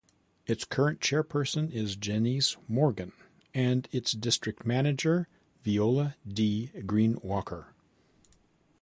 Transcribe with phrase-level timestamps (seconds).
[0.47, 3.11] Its current Chairperson is Genese Morgan,
[3.53, 5.27] and its District Manager
[5.63, 6.71] Viola D.
[6.87, 7.67] Greene-Walker.